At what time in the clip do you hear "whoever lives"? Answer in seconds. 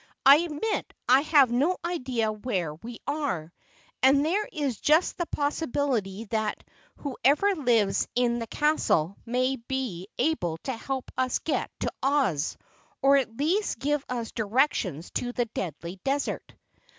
6.95-8.07